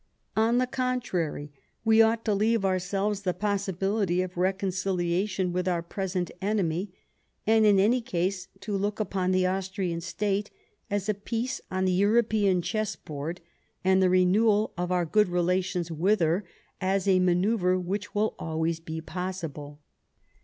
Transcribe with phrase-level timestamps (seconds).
[0.35, 1.51] On the contrary,
[1.85, 6.91] we ought to leave ourselves the possi bility of reconciliation with our present enemy,
[7.45, 10.49] and in any case to look upon the Austrian State
[10.89, 13.41] as a piece on the European chess board,
[13.83, 16.45] and the renewal of our good relations with her
[16.81, 19.81] as a manoeuvre which will always be possible.